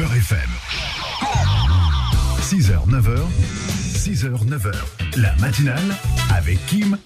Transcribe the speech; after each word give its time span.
Beurre 0.00 0.16
FM. 0.16 0.50
6h, 2.40 2.88
9h, 2.88 3.18
6h, 3.98 4.48
9h. 4.48 4.72
La 5.18 5.36
matinale 5.36 5.94
avec 6.34 6.64
Kim 6.68 6.96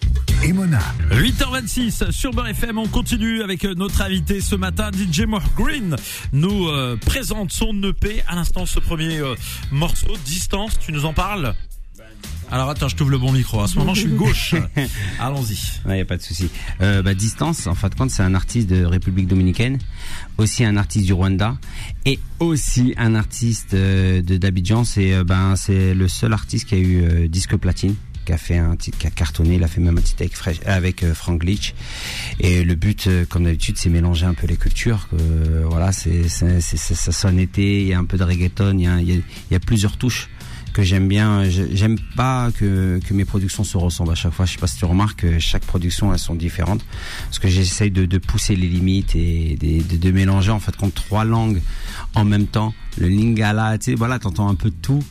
et 0.45 0.53
Mona. 0.53 0.79
8h26 1.11 2.13
sur 2.13 2.31
Beurre 2.31 2.51
FM, 2.51 2.79
on 2.79 2.87
continue 2.87 3.43
avec 3.43 3.65
notre 3.65 4.01
invité 4.01 4.41
ce 4.41 4.55
matin, 4.55 4.93
DJ 4.93 5.23
Moore 5.23 5.43
Green 5.57 5.97
nous 6.33 6.69
euh, 6.69 6.97
présente 7.05 7.51
son 7.51 7.75
EP. 7.83 8.23
À 8.29 8.37
l'instant, 8.37 8.65
ce 8.65 8.79
premier 8.79 9.19
euh, 9.19 9.35
morceau, 9.73 10.15
Distance, 10.25 10.79
tu 10.79 10.93
nous 10.93 11.05
en 11.05 11.13
parles? 11.13 11.53
Alors 12.51 12.71
attends, 12.71 12.89
je 12.89 12.95
t'ouvre 12.97 13.11
le 13.11 13.19
bon 13.19 13.33
micro. 13.33 13.61
À 13.61 13.67
ce 13.69 13.79
moment, 13.79 13.95
je 13.95 14.03
suis 14.03 14.11
gauche. 14.11 14.55
Allons-y. 15.19 15.59
Il 15.87 15.93
n'y 15.93 16.01
a 16.01 16.05
pas 16.05 16.17
de 16.17 16.23
souci. 16.23 16.49
Euh, 16.81 17.03
bah, 17.03 17.15
Distance, 17.15 17.67
en 17.67 17.75
fin 17.75 17.89
de 17.89 17.95
compte, 17.95 18.11
c'est 18.11 18.23
un 18.23 18.35
artiste 18.35 18.69
de 18.69 18.85
République 18.85 19.27
Dominicaine, 19.27 19.79
aussi 20.39 20.65
un 20.65 20.77
artiste 20.77 21.07
du 21.07 21.13
Rwanda 21.13 21.57
et 22.07 22.19
aussi 22.41 22.95
un 22.97 23.15
artiste 23.15 23.75
euh, 23.75 24.23
de 24.23 24.37
d'Abidjan. 24.37 24.85
C'est 24.85 25.13
euh, 25.15 25.25
ben 25.25 25.57
c'est 25.57 25.95
le 25.95 26.07
seul 26.09 26.33
artiste 26.33 26.69
qui 26.69 26.75
a 26.75 26.79
eu 26.79 27.03
euh, 27.03 27.29
disque 27.29 27.57
platine 27.57 27.95
qui 28.25 28.33
a 28.33 28.39
fait 28.39 28.57
un 28.57 28.75
titre 28.75 28.97
qui 28.97 29.07
a 29.07 29.11
cartonné, 29.11 29.57
il 29.57 29.65
a 29.65 29.69
fait 29.69 29.83
même 29.83 29.99
un 29.99 30.01
titre 30.01 30.23
avec, 30.23 30.35
Fresh- 30.35 30.61
avec 30.65 31.03
euh, 31.03 31.13
Frank 31.13 31.45
Leach. 31.45 31.75
Et 32.41 32.65
le 32.65 32.75
but, 32.75 33.07
comme 33.29 33.45
d'habitude, 33.45 33.77
c'est 33.77 33.91
mélanger 33.91 34.25
un 34.25 34.33
peu 34.33 34.47
les 34.47 34.57
cultures. 34.57 35.09
Que, 35.11 35.17
euh, 35.21 35.65
voilà, 35.69 35.93
c'est 35.93 36.31
c'est- 36.31 36.63
c'est- 36.63 36.79
c'est- 36.79 36.95
ça 36.95 37.13
sonne 37.13 37.39
été, 37.39 37.83
il 37.83 37.89
y 37.89 37.93
a 37.93 37.99
un 37.99 38.07
peu 38.07 38.17
de 38.17 38.25
reggaeton, 38.25 38.79
il 38.79 38.85
y 38.85 38.87
a, 38.87 38.99
il 38.99 39.09
y 39.11 39.13
a- 39.13 39.17
il 39.17 39.53
y 39.53 39.55
a 39.55 39.61
plusieurs 39.61 39.99
touches 39.99 40.31
que 40.75 40.83
j'aime 40.83 41.09
bien. 41.09 41.45
J'aime 41.49 41.99
pas 42.17 42.51
que, 42.59 43.01
que 43.07 43.15
mes 43.15 43.25
productions 43.25 43.65
se 43.65 43.79
ressemblent 43.79 44.13
à 44.13 44.17
chaque 44.17 44.33
fois. 44.33 44.45
Je 44.45 44.53
sais 44.53 44.59
pas 44.59 44.67
si 44.67 44.77
tu 44.77 44.85
remarques 44.85 45.21
que 45.21 45.39
chaque 45.39 45.65
production 45.65 46.13
elles 46.13 46.19
sont 46.19 46.35
différentes 46.35 46.85
parce 47.25 47.39
que 47.39 47.49
j'essaye 47.49 47.91
de, 47.91 48.05
de 48.05 48.19
pousser 48.19 48.57
les 48.57 48.67
limites 48.67 49.15
et 49.17 49.57
de, 49.59 49.89
de, 49.89 49.97
de 49.97 50.11
mélanger 50.11 50.51
en 50.51 50.61
fait 50.61 50.77
comme 50.77 50.93
trois 50.93 51.25
langues 51.25 51.63
en 52.15 52.25
même 52.25 52.47
temps. 52.47 52.75
Le 52.99 53.09
lingala, 53.09 53.77
tu 53.79 53.91
sais, 53.91 53.95
voilà, 53.95 54.19
t'entends 54.19 54.49
un 54.49 54.55
peu 54.55 54.71
de 54.71 54.77
tout. 54.81 55.03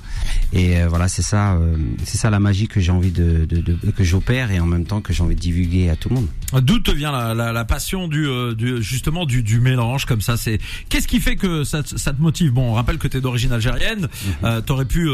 Et 0.53 0.77
euh, 0.77 0.87
voilà, 0.87 1.07
c'est 1.07 1.21
ça, 1.21 1.53
euh, 1.55 1.75
c'est 2.03 2.17
ça 2.17 2.29
la 2.29 2.39
magie 2.39 2.67
que 2.67 2.79
j'ai 2.79 2.91
envie 2.91 3.11
de, 3.11 3.45
de, 3.45 3.57
de- 3.61 3.91
que 3.91 4.03
j'opère 4.03 4.51
et 4.51 4.59
en 4.59 4.65
même 4.65 4.85
temps 4.85 5.01
que 5.01 5.11
j'ai 5.13 5.23
envie 5.23 5.35
de 5.35 5.39
divulguer 5.39 5.89
à 5.89 5.95
tout 5.95 6.09
le 6.09 6.15
monde. 6.15 6.27
D'où 6.61 6.79
te 6.79 6.91
vient 6.91 7.11
la, 7.11 7.33
la, 7.33 7.51
la 7.51 7.65
passion 7.65 8.07
du, 8.07 8.25
euh, 8.27 8.53
du 8.53 8.81
justement 8.83 9.25
du, 9.25 9.41
du 9.43 9.59
mélange 9.59 10.05
comme 10.05 10.21
ça 10.21 10.37
C'est 10.37 10.59
qu'est-ce 10.89 11.07
qui 11.07 11.19
fait 11.19 11.35
que 11.35 11.63
ça, 11.63 11.81
te- 11.83 11.97
ça 11.97 12.13
te 12.13 12.21
motive? 12.21 12.51
Bon, 12.51 12.69
on 12.69 12.73
rappelle 12.73 12.99
que 12.99 13.07
t'es 13.07 13.19
d'origine 13.21 13.51
algérienne. 13.51 14.07
Euh, 14.43 14.61
T'aurais 14.61 14.85
pu 14.85 15.09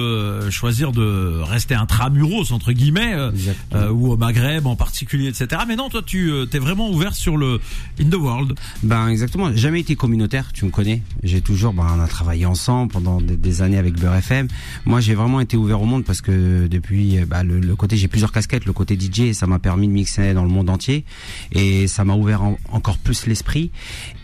choisir 0.52 0.92
de 0.92 1.40
rester 1.42 1.74
intramuros 1.76 2.52
entre 2.52 2.72
guillemets 2.72 3.16
ou 3.92 4.12
au 4.12 4.18
Maghreb 4.18 4.68
en 4.68 4.76
particulier, 4.76 5.28
etc. 5.30 5.62
Mais 5.68 5.76
non, 5.76 5.90
toi, 5.90 6.02
tu 6.06 6.32
t'es 6.52 6.60
vraiment 6.60 6.90
ouvert 6.92 7.16
sur 7.16 7.38
le 7.38 7.60
in 8.00 8.10
the 8.10 8.16
world. 8.16 8.54
Ben 8.84 9.08
exactement, 9.08 9.56
jamais 9.56 9.80
été 9.80 9.96
communautaire, 9.96 10.52
tu 10.54 10.66
me 10.66 10.70
connais. 10.72 11.02
J'ai 11.24 11.42
toujours, 11.42 11.74
ben 11.74 11.88
on 11.98 12.02
a 12.02 12.08
travaillé 12.08 12.46
ensemble 12.46 12.59
pendant 12.92 13.22
des, 13.22 13.62
années 13.62 13.78
avec 13.78 14.00
Beurre 14.00 14.16
FM. 14.16 14.48
Moi 14.86 15.00
j'ai 15.00 15.16
vraiment 15.16 15.40
été 15.40 15.58
ouvert 15.58 15.82
au 15.82 15.86
monde 15.86 16.04
parce 16.04 16.22
que 16.22 16.68
depuis 16.68 17.20
euh, 17.20 17.26
bah, 17.26 17.44
le, 17.44 17.76
côté, 17.76 17.98
j'ai 17.98 18.08
plusieurs 18.08 18.32
casquettes, 18.32 18.66
le 18.66 18.74
côté 18.74 18.98
DJ, 19.00 19.34
ça 19.34 19.48
m'a 19.48 19.60
permis 19.60 19.88
de 19.88 19.94
mixer 19.94 20.34
dans 20.34 20.44
le 20.44 20.50
monde 20.50 20.70
entier 20.70 21.06
et 21.52 21.88
ça 21.88 22.04
m'a 22.04 22.16
ouvert 22.16 22.44
en- 22.44 22.58
encore 22.72 22.98
plus 22.98 23.26
l'esprit. 23.28 23.72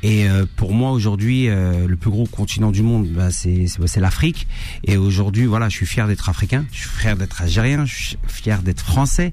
Et 0.03 0.29
euh, 0.29 0.45
pour 0.55 0.73
moi 0.73 0.91
aujourd'hui, 0.91 1.47
euh, 1.47 1.87
le 1.87 1.95
plus 1.95 2.11
gros 2.11 2.25
continent 2.25 2.71
du 2.71 2.83
monde, 2.83 3.07
ben, 3.07 3.31
c'est 3.31 3.65
c'est- 3.67 3.99
l'Afrique. 3.99 4.47
Et 4.83 4.97
aujourd'hui, 4.97 5.45
voilà, 5.45 5.69
je 5.69 5.77
suis 5.77 5.85
fier 5.85 6.07
d'être 6.07 6.29
africain, 6.29 6.65
je 6.71 6.81
suis 6.81 6.89
fier 6.89 7.15
d'être 7.15 7.41
algérien, 7.41 7.85
je 7.85 7.95
suis 7.95 8.17
fier 8.27 8.61
d'être 8.61 8.81
français. 8.81 9.31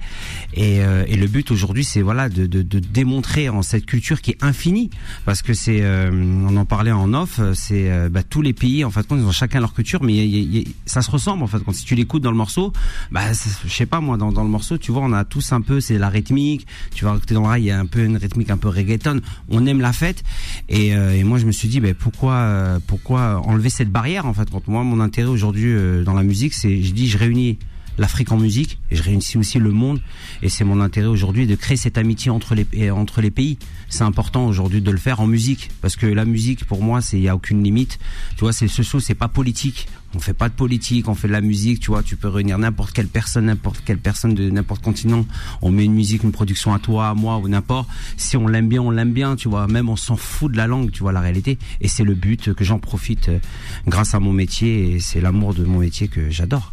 Et, 0.55 0.80
le 1.17 1.27
but 1.27 1.50
aujourd'hui, 1.50 1.84
c'est 1.84 2.00
voilà 2.00 2.28
de, 2.28 2.47
démontrer 2.62 3.48
en 3.48 3.62
cette 3.62 3.86
culture 3.86 4.20
qui 4.20 4.33
est 4.33 4.42
infinie, 4.42 4.91
parce 5.25 5.42
que 5.42 5.53
c'est, 5.53 5.83
on 5.84 6.56
en 6.56 6.64
parlait 6.64 6.91
en 6.92 7.12
off, 7.14 7.41
c'est 7.55 8.08
bah, 8.08 8.23
tous 8.23 8.42
les 8.42 8.53
pays 8.53 8.84
en 8.84 8.91
fait, 8.93 9.07
ils 9.11 9.25
ont 9.25 9.33
chacun 9.33 9.61
leur 9.61 9.75
culture, 9.75 10.03
mais 10.03 10.65
ça 10.87 11.03
se 11.03 11.11
ressemble 11.11 11.43
en 11.43 11.47
fait. 11.47 11.59
Quand 11.65 11.73
si 11.73 11.85
tu 11.85 11.95
l'écoutes 11.95 12.23
dans 12.23 12.31
le 12.31 12.37
morceau, 12.37 12.73
bah 13.11 13.33
je 13.33 13.73
sais 13.73 13.87
pas 13.87 14.01
moi, 14.01 14.17
dans, 14.17 14.31
le 14.31 14.48
morceau, 14.48 14.79
tu 14.79 14.93
vois, 14.93 15.03
on 15.03 15.12
a 15.12 15.25
tous 15.25 15.53
un 15.53 15.61
peu, 15.61 15.81
c'est 15.81 15.98
la 15.98 16.09
rythmique. 16.09 16.67
Tu 16.95 17.07
écouter 17.07 17.35
dans 17.35 17.42
le 17.42 17.48
rail, 17.48 17.63
il 17.63 17.67
y 17.67 17.70
a 17.70 17.79
un 17.79 17.86
peu 17.86 18.05
une 18.05 18.17
rythmique 18.17 18.51
un 18.51 18.57
peu 18.57 18.69
reggaeton. 18.69 19.20
On 19.48 19.67
aime 19.67 19.80
la 19.80 19.92
fête. 19.92 20.23
Et, 20.69 20.95
euh, 20.95 21.25
moi, 21.25 21.39
je 21.39 21.47
me 21.47 21.53
suis 21.53 21.69
dit, 21.69 21.80
ben 21.80 21.95
pourquoi, 21.95 22.35
euh, 22.35 22.79
pourquoi 22.86 23.41
enlever 23.45 23.70
cette 23.70 23.91
barrière 23.91 24.27
en 24.27 24.35
fait 24.35 24.51
Quand 24.51 24.67
moi, 24.69 24.85
mon 24.85 25.01
intérêt 25.01 25.29
aujourd'hui 25.29 25.73
euh, 25.73 26.05
dans 26.05 26.14
la 26.14 26.23
musique, 26.23 26.55
c'est, 26.55 26.83
je 26.83 26.92
dis, 26.92 27.09
je 27.09 27.19
réunis 27.19 27.59
l'Afrique 27.98 28.33
en 28.33 28.39
musique 28.39 28.79
et 28.91 28.97
je 28.97 29.03
réunis 29.03 29.27
aussi 29.36 29.58
le 29.58 29.70
monde 29.70 30.01
et 30.42 30.48
c'est 30.48 30.64
mon 30.64 30.80
intérêt 30.80 31.07
aujourd'hui 31.07 31.47
de 31.47 31.55
créer 31.55 31.77
cette 31.77 31.98
amitié 31.98 32.30
entre 32.30 32.55
les 32.55 32.91
entre 32.91 33.20
les 33.20 33.30
pays. 33.30 33.58
C'est 33.89 34.05
important 34.05 34.47
aujourd'hui 34.47 34.80
de 34.80 34.91
le 34.91 34.98
faire 34.98 35.20
en 35.20 35.27
musique 35.27 35.70
parce 35.80 35.97
que 35.97 36.07
la 36.07 36.25
musique 36.25 36.64
pour 36.64 36.83
moi 36.83 37.01
c'est 37.01 37.19
il 37.19 37.23
y 37.23 37.29
a 37.29 37.35
aucune 37.35 37.63
limite. 37.63 37.98
Tu 38.36 38.41
vois 38.41 38.53
c'est 38.53 38.69
ce 38.69 38.83
chose 38.83 39.05
c'est 39.05 39.14
pas 39.14 39.29
politique. 39.29 39.89
On 40.14 40.20
fait 40.20 40.35
pas 40.35 40.48
de 40.48 40.55
politique 40.55 41.08
on 41.08 41.14
fait 41.14 41.29
de 41.29 41.33
la 41.33 41.41
musique 41.41 41.80
tu 41.80 41.91
vois 41.91 42.03
tu 42.03 42.17
peux 42.17 42.29
réunir 42.29 42.58
n'importe 42.58 42.92
quelle 42.92 43.08
personne 43.08 43.47
n'importe 43.47 43.83
quelle 43.85 43.98
personne 43.98 44.35
de 44.35 44.51
n'importe 44.51 44.83
quel 44.83 44.92
continent. 44.92 45.27
On 45.61 45.70
met 45.70 45.85
une 45.85 45.95
musique 45.95 46.23
une 46.23 46.33
production 46.33 46.73
à 46.73 46.79
toi 46.79 47.09
à 47.09 47.14
moi 47.14 47.39
ou 47.39 47.48
n'importe. 47.48 47.89
Si 48.17 48.36
on 48.36 48.48
l'aime 48.48 48.69
bien 48.69 48.83
on 48.83 48.91
l'aime 48.91 49.13
bien 49.13 49.36
tu 49.36 49.48
vois. 49.48 49.67
Même 49.67 49.89
on 49.89 49.97
s'en 49.97 50.17
fout 50.17 50.53
de 50.53 50.57
la 50.57 50.67
langue 50.67 50.91
tu 50.91 51.01
vois 51.01 51.13
la 51.13 51.20
réalité. 51.20 51.59
Et 51.80 51.89
c'est 51.89 52.05
le 52.05 52.14
but 52.14 52.55
que 52.55 52.64
j'en 52.64 52.79
profite 52.79 53.29
euh, 53.29 53.39
grâce 53.86 54.14
à 54.14 54.20
mon 54.20 54.33
métier 54.33 54.92
et 54.92 55.01
c'est 55.01 55.20
l'amour 55.20 55.55
de 55.55 55.64
mon 55.64 55.80
métier 55.80 56.09
que 56.09 56.30
j'adore 56.30 56.73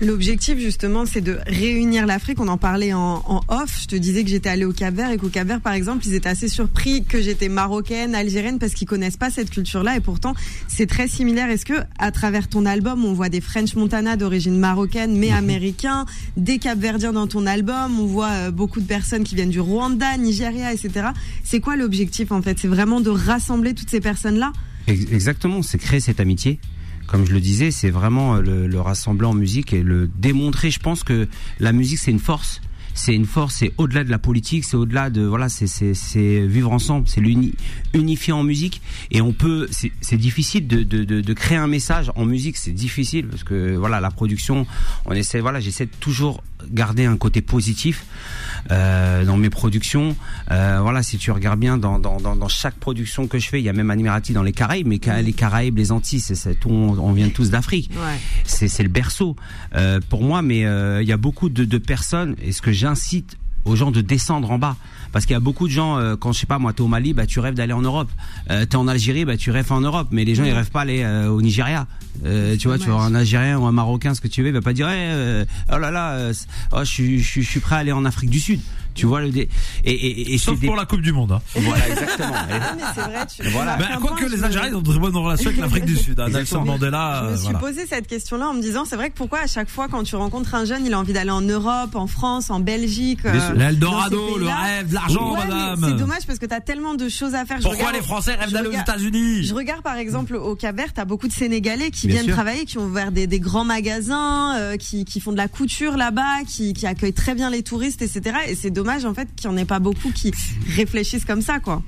L'objectif 0.00 0.58
justement, 0.58 1.06
c'est 1.06 1.20
de 1.20 1.38
réunir 1.46 2.04
l'Afrique. 2.06 2.40
On 2.40 2.48
en 2.48 2.58
parlait 2.58 2.92
en, 2.92 3.22
en 3.26 3.40
off. 3.48 3.78
Je 3.82 3.86
te 3.86 3.96
disais 3.96 4.24
que 4.24 4.30
j'étais 4.30 4.48
allée 4.48 4.64
au 4.64 4.72
Cap-Vert 4.72 5.10
et 5.12 5.16
qu'au 5.16 5.28
Cap-Vert, 5.28 5.60
par 5.60 5.72
exemple, 5.72 6.04
ils 6.06 6.14
étaient 6.14 6.28
assez 6.28 6.48
surpris 6.48 7.04
que 7.04 7.22
j'étais 7.22 7.48
marocaine, 7.48 8.14
algérienne, 8.14 8.58
parce 8.58 8.74
qu'ils 8.74 8.88
connaissent 8.88 9.16
pas 9.16 9.30
cette 9.30 9.50
culture-là. 9.50 9.96
Et 9.96 10.00
pourtant, 10.00 10.34
c'est 10.68 10.86
très 10.86 11.06
similaire. 11.08 11.48
Est-ce 11.48 11.64
que, 11.64 11.74
à 11.98 12.10
travers 12.10 12.48
ton 12.48 12.66
album, 12.66 13.04
on 13.04 13.12
voit 13.14 13.28
des 13.28 13.40
French 13.40 13.74
Montana 13.76 14.16
d'origine 14.16 14.58
marocaine 14.58 15.16
mais 15.16 15.30
américain, 15.30 16.06
des 16.36 16.58
Cap-Verdiens 16.58 17.12
dans 17.12 17.28
ton 17.28 17.46
album, 17.46 17.98
on 18.00 18.06
voit 18.06 18.30
euh, 18.30 18.50
beaucoup 18.50 18.80
de 18.80 18.86
personnes 18.86 19.24
qui 19.24 19.34
viennent 19.36 19.50
du 19.50 19.60
Rwanda, 19.60 20.16
Nigeria, 20.16 20.72
etc. 20.72 21.08
C'est 21.44 21.60
quoi 21.60 21.76
l'objectif 21.76 22.32
en 22.32 22.42
fait? 22.42 22.58
C'est 22.58 22.68
vraiment 22.68 23.00
de 23.00 23.10
rassembler 23.10 23.74
toutes 23.74 23.90
ces 23.90 24.00
personnes-là? 24.00 24.52
Ex- 24.86 25.10
Exactement, 25.12 25.62
c'est 25.62 25.78
créer 25.78 26.00
cette 26.00 26.20
amitié. 26.20 26.58
Comme 27.06 27.26
je 27.26 27.32
le 27.32 27.40
disais, 27.40 27.70
c'est 27.70 27.90
vraiment 27.90 28.36
euh, 28.36 28.40
le, 28.40 28.66
le 28.66 28.80
rassembler 28.80 29.26
en 29.26 29.34
musique 29.34 29.72
et 29.72 29.82
le 29.82 30.08
démontrer. 30.08 30.70
Je 30.70 30.80
pense 30.80 31.04
que 31.04 31.28
la 31.60 31.72
musique, 31.72 31.98
c'est 31.98 32.10
une 32.10 32.18
force. 32.18 32.60
C'est 32.96 33.12
une 33.14 33.26
force, 33.26 33.56
c'est 33.56 33.72
au-delà 33.76 34.04
de 34.04 34.10
la 34.10 34.20
politique, 34.20 34.62
c'est 34.64 34.76
au-delà 34.76 35.10
de 35.10 35.22
voilà, 35.22 35.48
c'est 35.48 36.46
vivre 36.46 36.70
ensemble, 36.70 37.08
c'est 37.08 37.20
l'uni 37.20 37.54
unifier 37.92 38.32
en 38.32 38.44
musique 38.44 38.80
et 39.10 39.20
on 39.20 39.32
peut. 39.32 39.68
C'est 40.00 40.16
difficile 40.16 40.68
de, 40.68 40.84
de 40.84 41.02
de 41.02 41.20
de 41.20 41.32
créer 41.32 41.58
un 41.58 41.66
message 41.66 42.12
en 42.14 42.24
musique, 42.24 42.56
c'est 42.56 42.70
difficile 42.70 43.26
parce 43.26 43.42
que 43.42 43.74
voilà, 43.74 44.00
la 44.00 44.12
production, 44.12 44.64
on 45.06 45.12
essaie 45.12 45.40
voilà, 45.40 45.58
j'essaie 45.58 45.86
toujours 45.86 46.44
garder 46.70 47.04
un 47.04 47.16
côté 47.16 47.42
positif 47.42 48.04
euh, 48.70 49.24
dans 49.24 49.36
mes 49.36 49.50
productions. 49.50 50.16
Euh, 50.50 50.78
voilà, 50.80 51.02
si 51.02 51.18
tu 51.18 51.30
regardes 51.30 51.60
bien 51.60 51.78
dans, 51.78 51.98
dans, 51.98 52.20
dans, 52.20 52.36
dans 52.36 52.48
chaque 52.48 52.74
production 52.74 53.26
que 53.26 53.38
je 53.38 53.48
fais, 53.48 53.60
il 53.60 53.64
y 53.64 53.68
a 53.68 53.72
même 53.72 53.90
Animarati 53.90 54.32
dans 54.32 54.42
les 54.42 54.52
Caraïbes, 54.52 54.86
mais 54.86 55.00
les 55.22 55.32
Caraïbes, 55.32 55.78
les 55.78 55.92
Antilles, 55.92 56.20
c'est, 56.20 56.34
c'est 56.34 56.54
tout, 56.54 56.70
on, 56.70 56.98
on 56.98 57.12
vient 57.12 57.28
tous 57.28 57.50
d'Afrique. 57.50 57.90
Ouais. 57.92 58.18
C'est, 58.44 58.68
c'est 58.68 58.82
le 58.82 58.88
berceau 58.88 59.36
euh, 59.74 60.00
pour 60.08 60.22
moi, 60.22 60.42
mais 60.42 60.64
euh, 60.64 61.02
il 61.02 61.08
y 61.08 61.12
a 61.12 61.16
beaucoup 61.16 61.48
de, 61.48 61.64
de 61.64 61.78
personnes, 61.78 62.36
et 62.42 62.52
ce 62.52 62.62
que 62.62 62.72
j'incite 62.72 63.36
aux 63.64 63.76
gens 63.76 63.90
de 63.90 64.00
descendre 64.00 64.50
en 64.50 64.58
bas. 64.58 64.76
Parce 65.12 65.26
qu'il 65.26 65.34
y 65.34 65.36
a 65.36 65.40
beaucoup 65.40 65.68
de 65.68 65.72
gens, 65.72 65.96
euh, 65.96 66.16
quand 66.16 66.32
je 66.32 66.40
sais 66.40 66.46
pas, 66.46 66.58
moi, 66.58 66.72
t'es 66.72 66.80
au 66.80 66.88
Mali, 66.88 67.14
bah 67.14 67.24
tu 67.24 67.38
rêves 67.38 67.54
d'aller 67.54 67.72
en 67.72 67.82
Europe. 67.82 68.10
Euh, 68.50 68.66
t'es 68.66 68.76
en 68.76 68.88
Algérie, 68.88 69.24
bah 69.24 69.36
tu 69.36 69.50
rêves 69.52 69.70
en 69.70 69.80
Europe. 69.80 70.08
Mais 70.10 70.24
les 70.24 70.34
gens, 70.34 70.44
ils 70.44 70.52
rêvent 70.52 70.72
pas 70.72 70.80
aller 70.80 71.02
euh, 71.02 71.28
au 71.28 71.40
Nigeria. 71.40 71.86
Euh, 72.24 72.56
tu 72.56 72.68
vois, 72.68 72.78
tu 72.78 72.88
voir 72.88 73.02
un 73.02 73.14
Algérien 73.14 73.58
ou 73.58 73.64
un 73.66 73.72
Marocain, 73.72 74.14
ce 74.14 74.20
que 74.20 74.28
tu 74.28 74.42
veux, 74.42 74.48
il 74.48 74.54
va 74.54 74.60
pas 74.60 74.72
dire, 74.72 74.88
Eh, 74.88 74.94
euh, 74.96 75.44
oh 75.72 75.78
là 75.78 75.90
là, 75.90 76.12
euh, 76.12 76.32
oh, 76.72 76.82
je 76.84 77.42
suis 77.42 77.60
prêt 77.60 77.76
à 77.76 77.78
aller 77.78 77.92
en 77.92 78.04
Afrique 78.04 78.30
du 78.30 78.40
Sud. 78.40 78.60
Tu 78.94 79.06
vois 79.06 79.20
le 79.20 79.30
dé... 79.30 79.48
et, 79.84 79.90
et, 79.92 80.34
et 80.34 80.38
Sauf 80.38 80.58
des- 80.58 80.66
pour 80.66 80.76
la 80.76 80.86
Coupe 80.86 81.00
du 81.02 81.12
Monde. 81.12 81.32
Hein. 81.32 81.40
Voilà, 81.56 81.88
exactement. 81.88 82.32
Ah, 82.34 82.74
mais 82.76 82.82
c'est 82.94 83.00
vrai, 83.00 83.26
tu- 83.26 83.48
Voilà. 83.50 83.76
Ben, 83.76 83.86
quoique 84.00 84.20
point, 84.20 84.28
les 84.28 84.44
Algériens 84.44 84.74
ont 84.74 84.80
de 84.80 84.88
très 84.90 84.98
bonnes 84.98 85.16
relations 85.16 85.48
avec 85.50 85.60
l'Afrique 85.60 85.84
du 85.84 85.96
Sud. 85.96 86.18
Hein. 86.20 86.28
Nelson. 86.28 86.62
Mandela, 86.64 87.22
Je 87.26 87.30
me 87.32 87.36
suis 87.36 87.44
voilà. 87.44 87.58
posé 87.58 87.86
cette 87.86 88.06
question-là 88.06 88.48
en 88.48 88.54
me 88.54 88.62
disant, 88.62 88.84
c'est 88.84 88.96
vrai 88.96 89.10
que 89.10 89.16
pourquoi 89.16 89.40
à 89.40 89.46
chaque 89.46 89.68
fois 89.68 89.88
quand 89.88 90.02
tu 90.04 90.16
rencontres 90.16 90.54
un 90.54 90.64
jeune, 90.64 90.86
il 90.86 90.94
a 90.94 90.98
envie 90.98 91.12
d'aller 91.12 91.30
en 91.30 91.40
Europe, 91.40 91.94
en 91.94 92.06
France, 92.06 92.50
en 92.50 92.60
Belgique, 92.60 93.20
euh. 93.24 93.52
L'Eldorado, 93.54 94.38
le 94.38 94.46
rêve, 94.46 94.92
l'argent, 94.92 95.32
Ouais, 95.34 95.46
madame. 95.46 95.84
C'est 95.88 95.96
dommage 95.96 96.26
parce 96.26 96.38
que 96.38 96.46
t'as 96.46 96.60
tellement 96.60 96.94
de 96.94 97.08
choses 97.08 97.34
à 97.34 97.44
faire. 97.44 97.58
Je 97.58 97.62
Pourquoi 97.62 97.86
regarde- 97.88 97.96
les 97.96 98.02
Français 98.02 98.34
rêvent 98.34 98.52
d'aller 98.52 98.68
aux 98.68 98.72
États-Unis? 98.80 99.42
Je 99.44 99.54
regarde 99.54 99.82
par 99.82 99.96
exemple 99.96 100.34
au 100.36 100.54
Cap-Vert, 100.54 100.92
t'as 100.94 101.04
beaucoup 101.04 101.28
de 101.28 101.32
Sénégalais 101.32 101.90
qui 101.90 102.06
Bien 102.06 102.16
viennent 102.16 102.26
sûr. 102.26 102.34
travailler, 102.34 102.64
qui 102.64 102.78
ont 102.78 102.84
ouvert 102.86 103.10
des, 103.12 103.26
des 103.26 103.40
grands 103.40 103.64
magasins, 103.64 104.56
euh, 104.56 104.76
qui, 104.76 105.04
qui 105.04 105.20
font 105.20 105.32
de 105.32 105.36
la 105.36 105.48
couture 105.48 105.96
là-bas, 105.96 106.44
qui, 106.46 106.72
qui 106.72 106.86
accueillent 106.86 107.12
très 107.12 107.34
bien 107.34 107.50
les 107.50 107.62
touristes, 107.62 108.02
etc. 108.02 108.36
Et 108.48 108.54
c'est 108.54 108.70
dommage 108.70 108.83
en 108.88 109.14
fait 109.14 109.28
qu'il 109.34 109.50
n'y 109.50 109.56
en 109.56 109.58
ait 109.58 109.64
pas 109.64 109.78
beaucoup 109.78 110.10
qui 110.10 110.32
réfléchissent 110.76 111.24
comme 111.24 111.42
ça, 111.42 111.58
quoi. 111.58 111.82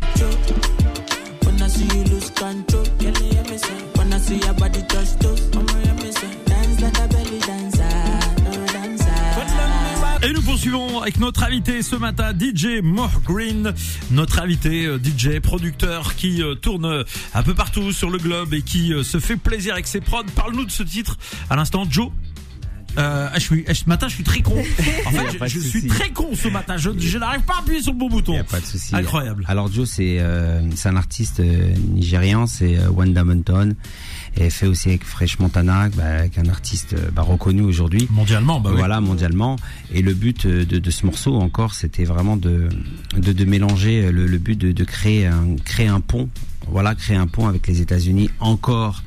Et 10.23 10.33
nous 10.33 10.43
poursuivons 10.43 11.03
avec 11.03 11.21
notre 11.21 11.45
invité 11.45 11.83
ce 11.83 11.95
matin, 11.95 12.33
DJ 12.37 12.81
More 12.83 13.21
Green. 13.25 13.73
Notre 14.11 14.41
invité 14.41 14.87
euh, 14.87 14.99
DJ, 14.99 15.39
producteur 15.41 16.17
qui 16.17 16.43
euh, 16.43 16.55
tourne 16.55 16.87
euh, 16.87 17.05
un 17.35 17.43
peu 17.45 17.55
partout 17.55 17.93
sur 17.93 18.11
le 18.11 18.19
globe 18.19 18.53
et 18.53 18.63
qui 18.63 18.93
se 19.05 19.21
fait 19.21 19.37
plaisir 19.37 19.75
avec 19.75 19.87
ses 19.87 20.01
prods. 20.01 20.25
Parle-nous 20.35 20.65
de 20.65 20.71
ce 20.71 20.83
titre 20.83 21.17
à 21.49 21.55
l'instant, 21.55 21.85
Joe. 21.89 22.11
Euh, 22.99 23.29
je 23.35 23.41
suis, 23.41 23.65
ce 23.73 23.89
matin, 23.89 24.09
je 24.09 24.15
suis 24.15 24.25
très 24.25 24.41
con. 24.41 24.57
En 25.07 25.11
fait, 25.11 25.49
je, 25.49 25.59
suis 25.61 25.87
très 25.87 26.11
con 26.11 26.31
ce 26.35 26.49
matin. 26.49 26.77
Je, 26.77 26.91
je 26.99 27.19
n'arrive 27.19 27.43
pas 27.43 27.55
à 27.55 27.59
appuyer 27.61 27.81
sur 27.81 27.93
le 27.93 27.99
bon 27.99 28.09
bouton. 28.09 28.35
Y 28.35 28.39
a 28.39 28.45
pas 28.45 28.61
de 28.61 28.67
souci. 28.67 28.95
Incroyable. 28.95 29.45
Alors 29.49 29.71
Joe, 29.71 29.89
c'est 29.89 30.19
euh, 30.21 30.61
c'est 30.75 30.89
un 30.89 30.97
artiste 30.97 31.41
euh, 31.41 31.75
nigérian, 31.95 32.47
c'est 32.47 32.77
euh, 32.79 32.91
Wanda 32.91 33.25
Monton, 33.25 33.75
et 34.37 34.51
fait 34.51 34.67
aussi 34.67 34.89
avec 34.89 35.05
Fresh 35.05 35.39
Montana, 35.39 35.89
bah, 35.91 36.05
avec 36.05 36.39
un 36.39 36.49
artiste 36.49 36.95
bah, 37.13 37.23
reconnu 37.23 37.63
aujourd'hui. 37.63 38.09
Mondialement, 38.11 38.61
bah 38.61 38.71
oui. 38.73 38.79
voilà 38.79 39.01
mondialement 39.01 39.57
et 39.93 40.03
le 40.03 40.15
but 40.15 40.47
de, 40.47 40.65
de 40.65 40.91
ce 40.91 41.07
morceau 41.07 41.35
encore 41.37 41.75
c'était 41.75 42.05
vraiment 42.05 42.37
de, 42.37 42.69
de 43.17 43.33
de 43.33 43.45
mélanger 43.45 44.11
le, 44.11 44.27
le 44.27 44.39
but 44.39 44.57
de, 44.57 44.73
de 44.73 44.85
créer 44.85 45.27
un 45.27 45.57
créer 45.65 45.89
un 45.89 46.01
pont 46.01 46.29
voilà 46.69 46.95
créer 46.95 47.17
un 47.17 47.27
pont 47.27 47.47
avec 47.47 47.67
les 47.67 47.81
États-Unis 47.81 48.31
encore 48.41 49.03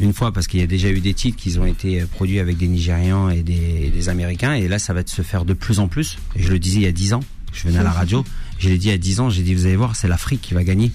une 0.00 0.12
fois 0.12 0.32
parce 0.32 0.46
qu'il 0.46 0.60
y 0.60 0.62
a 0.62 0.66
déjà 0.66 0.90
eu 0.90 1.00
des 1.00 1.14
titres 1.14 1.36
qui 1.36 1.58
ont 1.58 1.66
été 1.66 2.00
euh, 2.00 2.06
produits 2.06 2.38
avec 2.38 2.56
des 2.56 2.68
Nigérians 2.68 3.30
et 3.30 3.42
des, 3.42 4.08
Américains. 4.08 4.54
Et 4.54 4.68
là 4.68 4.78
ça 4.78 4.92
va 4.94 5.02
se 5.04 5.22
faire 5.22 5.44
de 5.44 5.52
plus 5.54 5.80
en 5.80 5.88
plus. 5.88 6.18
Je 6.36 6.50
le 6.50 6.58
disais 6.58 6.76
il 6.76 6.82
y 6.84 6.86
a 6.86 6.92
10 6.92 7.14
ans 7.14 7.20
je 7.52 7.66
venais 7.66 7.78
à 7.78 7.82
la 7.82 7.90
radio 7.90 8.24
je 8.58 8.68
l'ai 8.68 8.76
dit 8.76 8.88
il 8.88 8.90
y 8.90 8.94
a 8.94 8.98
10 8.98 9.20
ans 9.20 9.30
j'ai 9.30 9.42
dit 9.42 9.54
vous 9.54 9.66
allez 9.66 9.76
voir 9.76 9.96
c'est 9.96 10.08
l'Afrique 10.08 10.40
qui 10.40 10.54
va 10.54 10.64
gagner. 10.64 10.90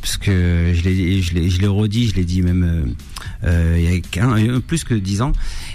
Parce 0.00 0.16
que 0.16 0.72
je 0.74 0.82
l'ai 0.82 1.22
je 1.22 1.48
je 1.48 1.60
l'ai 1.60 1.66
redit 1.66 2.08
je 2.08 2.14
l'ai 2.14 2.24
dit 2.24 2.42
même 2.42 2.64
euh, 2.64 3.48
euh, 3.48 4.00
il 4.14 4.16
y 4.16 4.50
a 4.50 4.60
plus 4.60 4.84
que 4.84 4.94
10 4.94 5.22
ans. 5.22 5.32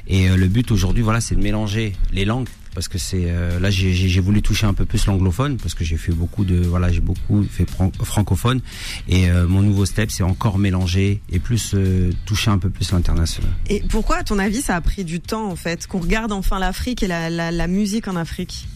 Et 0.08 0.30
le 0.30 0.48
but 0.48 0.72
aujourd'hui 0.72 1.04
voilà 1.04 1.22
c'est 1.22 1.36
de 1.36 1.42
mélanger 1.42 1.94
les 2.14 2.26
langues 2.26 2.48
parce 2.74 2.88
que 2.88 2.98
c'est 2.98 3.26
euh, 3.28 3.60
là 3.60 3.70
j'ai 3.70 4.20
voulu 4.22 4.42
toucher 4.42 4.66
un 4.66 4.74
peu 4.74 4.86
plus 4.86 5.06
l'anglophone 5.06 5.58
parce 5.58 5.74
que 5.74 5.84
j'ai 5.84 5.98
fait 5.98 6.12
beaucoup 6.14 6.46
de 6.46 6.58
voilà 6.58 6.92
j'ai 6.92 7.02
beaucoup 7.02 7.44
fait 7.44 7.70
fran- 7.70 7.92
francophone. 8.04 8.62
Et 9.08 9.30
euh, 9.30 9.48
mon 9.48 9.62
nouveau 9.62 9.86
step 9.86 10.12
c'est 10.12 10.24
encore 10.24 10.58
mélanger 10.58 11.22
et 11.32 11.40
plus 11.40 11.72
euh, 11.74 12.12
toucher 12.26 12.50
un 12.52 12.58
peu 12.58 12.70
plus 12.70 12.92
l'international. 12.92 13.52
Et 13.68 13.82
pourquoi, 13.90 14.18
à 14.18 14.24
ton 14.24 14.40
avis, 14.40 14.62
ça 14.62 14.76
a 14.76 14.82
pris 14.82 15.04
du 15.04 15.20
temps, 15.20 15.50
en 15.50 15.56
fait, 15.56 15.88
qu'on 15.88 16.00
regarde 16.00 16.32
enfin 16.32 16.60
l'Afrique 16.60 17.04
et 17.04 17.08
la, 17.08 17.30
la, 17.30 17.52
la 17.52 17.68
musique 17.68 18.08
en 18.08 18.16
Afrique? 18.16 18.68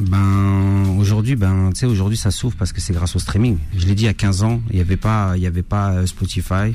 Ben 0.00 0.94
aujourd'hui, 0.98 1.36
ben 1.36 1.70
tu 1.72 1.80
sais 1.80 1.86
aujourd'hui 1.86 2.18
ça 2.18 2.30
s'ouvre 2.30 2.54
parce 2.56 2.72
que 2.72 2.80
c'est 2.82 2.92
grâce 2.92 3.16
au 3.16 3.18
streaming. 3.18 3.56
Je 3.76 3.86
l'ai 3.86 3.94
dit 3.94 4.06
à 4.08 4.12
15 4.14 4.42
ans, 4.42 4.60
il 4.70 4.76
y 4.76 4.80
avait 4.80 4.98
pas, 4.98 5.32
il 5.36 5.42
y 5.42 5.46
avait 5.46 5.62
pas 5.62 6.06
Spotify, 6.06 6.74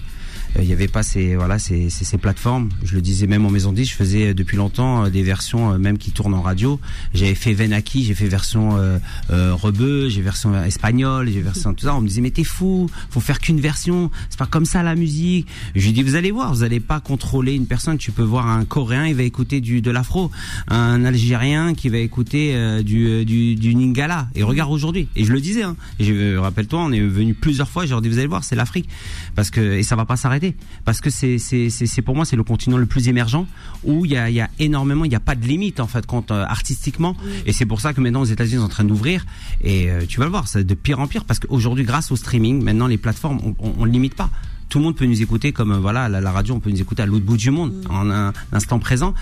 il 0.59 0.65
y 0.65 0.74
avait 0.74 0.88
pas 0.88 1.03
ces 1.03 1.36
voilà 1.36 1.59
ces, 1.59 1.89
ces, 1.89 2.06
ces 2.06 2.18
plateformes. 2.18 2.69
Je 2.83 2.95
le 2.95 3.01
disais 3.01 3.27
même 3.27 3.45
en 3.45 3.50
maison 3.50 3.71
10, 3.71 3.86
je 3.86 3.94
faisais 3.94 4.30
euh, 4.30 4.33
depuis 4.33 4.57
longtemps 4.57 5.06
euh, 5.06 5.09
des 5.09 5.24
versions 5.24 5.74
euh, 5.74 5.77
même 5.77 5.98
qui 5.98 6.12
tournent 6.12 6.33
en 6.33 6.42
radio. 6.42 6.80
J'avais 7.13 7.36
fait 7.36 7.53
Venaki, 7.53 8.03
j'ai 8.03 8.13
fait 8.15 8.27
version 8.27 8.77
euh, 8.77 8.98
euh, 9.31 9.53
rebeu, 9.53 10.09
j'ai 10.09 10.21
version 10.21 10.62
espagnole, 10.63 11.30
j'ai 11.30 11.42
version 11.42 11.74
tout 11.74 11.86
ça. 11.86 11.95
On 11.95 12.01
me 12.01 12.07
disait 12.07 12.21
mais 12.21 12.31
t'es 12.31 12.44
fou, 12.44 12.89
faut 13.09 13.19
faire 13.19 13.39
qu'une 13.39 13.59
version, 13.59 14.12
c'est 14.30 14.39
pas 14.39 14.45
comme 14.45 14.65
ça 14.65 14.83
la 14.83 14.95
musique. 14.95 15.48
Je 15.75 15.86
lui 15.86 15.94
dis 15.94 16.03
vous 16.03 16.15
allez 16.15 16.31
voir, 16.31 16.53
vous 16.53 16.63
allez 16.63 16.80
pas 16.80 17.00
contrôler 17.00 17.53
une 17.53 17.65
personne. 17.68 17.98
Tu 17.98 18.12
peux 18.12 18.24
voir 18.24 18.48
un 18.48 18.65
Coréen, 18.65 19.07
il 19.07 19.15
va 19.15 19.24
écouter 19.24 19.62
du 19.62 19.81
de 19.81 19.92
l'afro, 19.92 20.31
un 20.68 21.06
Algérien 21.06 21.74
qui 21.74 21.89
va 21.89 21.98
écouter 21.98 22.53
euh, 22.56 22.81
du, 22.83 23.07
euh, 23.07 23.25
du 23.25 23.56
du 23.56 23.75
Ningala. 23.75 24.27
Et 24.36 24.44
regarde 24.44 24.71
aujourd'hui. 24.71 25.07
Et 25.15 25.24
je 25.24 25.31
le 25.31 25.39
disais. 25.39 25.63
Hein, 25.63 25.75
je 26.00 26.38
rappelle-toi, 26.38 26.80
on 26.80 26.92
est 26.92 27.00
venu 27.00 27.33
plusieurs 27.33 27.69
fois. 27.69 27.86
J'ai 27.86 28.00
dit 28.01 28.09
vous 28.09 28.18
allez 28.18 28.27
voir, 28.27 28.44
c'est 28.44 28.56
l'Afrique, 28.56 28.89
parce 29.36 29.50
que 29.51 29.62
et 29.62 29.83
ça 29.83 29.95
va 29.95 30.06
pas 30.06 30.18
s'arrêter, 30.18 30.40
parce 30.85 31.01
que 31.01 31.09
c'est 31.09 32.01
pour 32.03 32.15
moi 32.15 32.25
c'est 32.25 32.35
le 32.35 32.43
continent 32.43 32.77
le 32.77 32.85
plus 32.85 33.07
émergent 33.07 33.45
où 33.83 34.05
il 34.05 34.11
y 34.11 34.17
a 34.17 34.29
il 34.29 34.35
y 34.35 34.41
a 34.41 34.49
énormément, 34.59 35.05
il 35.05 35.11
y 35.11 35.15
a 35.15 35.19
pas 35.19 35.35
de 35.35 35.45
limite 35.45 35.79
en 35.79 35.88
fait 35.88 36.05
quand 36.05 36.31
euh, 36.31 36.43
artistiquement. 36.43 37.15
Et 37.45 37.53
c'est 37.53 37.65
pour 37.65 37.81
ça 37.81 37.93
que 37.93 38.01
maintenant 38.01 38.21
aux 38.21 38.25
États-Unis 38.25 38.59
sont 38.59 38.65
en 38.65 38.69
train 38.69 38.83
d'ouvrir. 38.83 39.25
Et 39.61 39.89
euh, 39.89 40.05
tu 40.07 40.19
vas 40.19 40.25
le 40.25 40.31
voir, 40.31 40.47
c'est 40.47 40.63
de 40.63 40.73
pire 40.73 40.99
en 40.99 41.07
pire 41.07 41.25
parce 41.25 41.39
qu'aujourd'hui 41.39 41.83
grâce 41.83 42.11
au 42.11 42.15
streaming, 42.15 42.63
maintenant 42.63 42.88
les 42.88 42.97
plateformes, 42.97 43.39
on, 43.43 43.55
on, 43.59 43.73
on 43.79 43.85
limite 43.85 44.15
pas 44.15 44.29
tout 44.71 44.79
le 44.79 44.85
monde 44.85 44.95
peut 44.95 45.06
nous 45.06 45.21
écouter 45.21 45.51
comme 45.51 45.73
euh, 45.73 45.79
voilà 45.79 46.07
la, 46.07 46.21
la 46.21 46.31
radio 46.31 46.56
on 46.56 46.62
peut 46.62 46.71
nous 46.71 46.79
écouter 46.79 47.03
à 47.03 47.06
l'autre 47.06 47.25
bout 47.25 47.35
du 47.35 47.51
monde 47.51 47.73
en 47.89 48.09
un 48.09 48.31
instant 48.53 48.79
présent. 48.79 49.13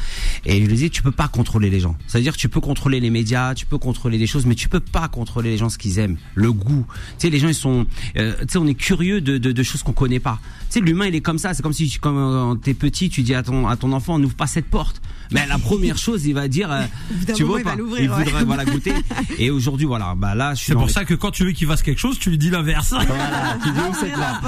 Et 0.46 0.62
je 0.62 0.68
le 0.68 0.74
disais 0.74 0.90
tu 0.90 1.01
peux 1.01 1.12
pas 1.12 1.28
contrôler 1.28 1.72
les 1.72 1.80
gens. 1.80 1.96
C'est 2.07 2.19
à 2.19 2.22
dire 2.22 2.38
tu 2.38 2.50
peux 2.50 2.62
contrôler 2.62 3.00
les 3.00 3.10
médias 3.10 3.56
tu 3.56 3.66
peux 3.66 3.80
contrôler 3.80 4.19
les 4.19 4.28
choses 4.28 4.46
mais 4.46 4.54
tu 4.54 4.69
peux 4.69 4.80
pas 4.80 5.07
contrôler 5.07 5.50
les 5.50 5.57
gens 5.57 5.69
ce 5.69 5.80
qu'ils 5.80 5.98
aiment 5.98 6.18
le 6.36 6.54
goût. 6.54 6.86
Tu 7.18 7.25
sais 7.25 7.30
les 7.31 7.40
gens 7.40 7.48
ils 7.48 7.56
sont 7.56 7.88
euh, 8.18 8.36
tu 8.42 8.46
sais 8.50 8.57
on 8.60 8.68
est 8.68 8.75
curieux 8.75 9.22
de, 9.22 9.40
de, 9.40 9.51
de 9.51 9.63
choses 9.63 9.81
qu'on 9.81 9.92
connaît 9.92 10.19
pas. 10.19 10.40
Tu 10.69 10.74
sais 10.75 10.80
l'humain 10.81 11.07
il 11.07 11.16
est 11.16 11.22
comme 11.22 11.40
ça. 11.40 11.56
C'est 11.56 11.63
comme 11.63 11.74
si 11.74 11.90
tu, 11.90 12.00
comme 12.00 12.18
euh, 12.18 12.54
t'es 12.54 12.75
petit 12.75 13.10
tu 13.10 13.24
dis 13.24 13.34
à 13.34 13.42
ton 13.42 13.68
à 13.68 13.75
ton 13.75 13.92
enfant 13.92 14.19
n'ouvre 14.19 14.36
pas 14.36 14.48
cette 14.48 14.66
porte 14.66 15.02
mais 15.31 15.46
la 15.48 15.58
première 15.60 15.98
chose 15.98 16.26
il 16.26 16.34
va 16.34 16.48
dire 16.48 16.72
euh, 16.72 16.84
tu 17.36 17.44
vois 17.44 17.60
il 17.60 17.64
va 17.64 17.72
pas 17.72 17.76
l'ouvrir, 17.78 18.04
il 18.04 18.10
ouais. 18.10 18.24
voudrait 18.26 18.44
voilà 18.46 18.66
goûter 18.66 18.94
et 19.40 19.50
aujourd'hui 19.52 19.86
voilà 19.86 20.16
bah 20.16 20.36
là 20.36 20.54
je 20.54 20.60
suis 20.60 20.68
C'est 20.68 20.74
pour 20.74 20.88
les- 20.88 20.92
ça 20.94 21.06
que 21.06 21.14
quand 21.14 21.31
tu 21.31 21.44
veux 21.46 21.52
qu'il 21.52 21.68
fasse 21.68 21.84
quelque 21.84 22.00
chose, 22.00 22.18
tu 22.20 22.30
lui 22.30 22.38
dis 22.38 22.50
l'inverse. 22.50 22.90
voilà, 22.90 23.58
tu 23.64 23.72
dis 23.72 23.80
où 23.80 23.94
c'est 24.00 24.10
là. 24.12 24.42